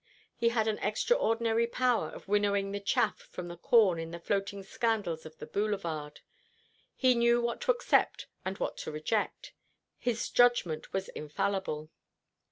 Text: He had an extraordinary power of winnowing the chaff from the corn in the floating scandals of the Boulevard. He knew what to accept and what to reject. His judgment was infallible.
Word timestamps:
He 0.35 0.49
had 0.49 0.67
an 0.67 0.79
extraordinary 0.79 1.67
power 1.67 2.07
of 2.09 2.27
winnowing 2.27 2.71
the 2.71 2.79
chaff 2.79 3.19
from 3.19 3.49
the 3.49 3.55
corn 3.55 3.99
in 3.99 4.09
the 4.09 4.19
floating 4.19 4.63
scandals 4.63 5.27
of 5.27 5.37
the 5.37 5.45
Boulevard. 5.45 6.21
He 6.95 7.13
knew 7.13 7.39
what 7.39 7.61
to 7.61 7.71
accept 7.71 8.25
and 8.43 8.57
what 8.57 8.77
to 8.77 8.91
reject. 8.91 9.53
His 9.99 10.27
judgment 10.31 10.91
was 10.91 11.09
infallible. 11.09 11.91